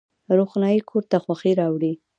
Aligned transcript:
روښنايي 0.37 0.81
کور 0.89 1.03
ته 1.11 1.17
خوښي 1.23 1.51
راوړي 1.59 1.93